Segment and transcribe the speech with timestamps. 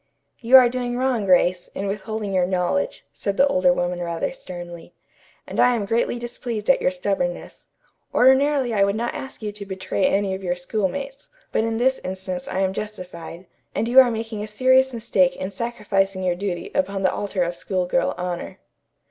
[0.39, 4.95] "You are doing wrong, Grace, in withholding your knowledge," said the older woman rather sternly,
[5.45, 7.67] "and I am greatly displeased at your stubbornness.
[8.11, 12.01] Ordinarily I would not ask you to betray any of your schoolmates, but in this
[12.03, 13.45] instance I am justified,
[13.75, 17.55] and you are making a serious mistake in sacrificing your duty upon the altar of
[17.55, 18.57] school girl honor."